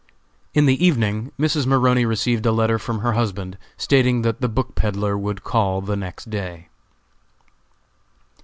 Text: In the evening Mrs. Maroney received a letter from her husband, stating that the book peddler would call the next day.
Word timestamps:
In 0.55 0.65
the 0.65 0.83
evening 0.83 1.31
Mrs. 1.39 1.67
Maroney 1.67 2.07
received 2.07 2.43
a 2.47 2.51
letter 2.51 2.79
from 2.79 3.01
her 3.01 3.13
husband, 3.13 3.59
stating 3.77 4.23
that 4.23 4.41
the 4.41 4.49
book 4.49 4.73
peddler 4.73 5.15
would 5.15 5.43
call 5.43 5.79
the 5.79 5.95
next 5.95 6.31
day. 6.31 6.69